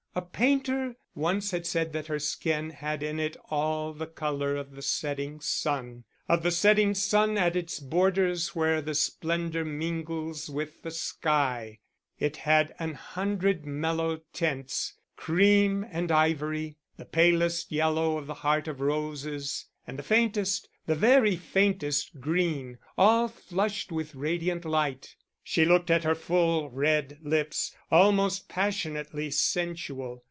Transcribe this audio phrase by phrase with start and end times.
[0.13, 4.71] A painter once had said that her skin had in it all the colour of
[4.75, 10.81] the setting sun, of the setting sun at its borders where the splendour mingles with
[10.81, 11.79] the sky;
[12.19, 18.67] it had an hundred mellow tints, cream and ivory, the palest yellow of the heart
[18.67, 25.15] of roses and the faintest, the very faintest green, all flushed with radiant light.
[25.43, 30.19] She looked at her full, red lips, almost passionately sensual.